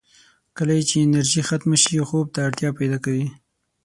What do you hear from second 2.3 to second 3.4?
ته اړتیا پیدا کوي.